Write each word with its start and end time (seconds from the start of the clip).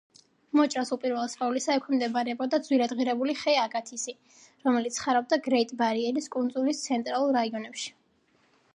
მოჭრას 0.59 0.91
უპირველეს 0.95 1.35
ყოვლისა 1.41 1.75
ექვემდებარებოდა 1.79 2.61
ძვირადღირებული 2.69 3.37
ხე 3.43 3.55
აგათისი, 3.67 4.15
რომელიც 4.67 5.01
ხარობდა 5.05 5.43
გრეიტ-ბარიერის 5.51 6.33
კუნძულის 6.39 6.85
ცენტრალურ 6.89 7.39
რაიონებში. 7.41 7.95